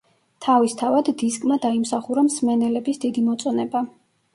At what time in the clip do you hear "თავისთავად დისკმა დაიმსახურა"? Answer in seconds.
0.45-2.27